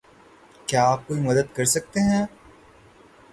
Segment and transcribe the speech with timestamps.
[0.67, 2.25] کیا آپ کوئی مدد کر سکتے ہیں؟